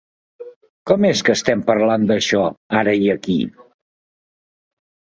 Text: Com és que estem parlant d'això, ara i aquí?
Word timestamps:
Com 0.91 1.05
és 1.09 1.21
que 1.27 1.35
estem 1.41 1.61
parlant 1.69 2.09
d'això, 2.13 2.43
ara 2.83 2.99
i 3.05 3.15
aquí? 3.19 3.39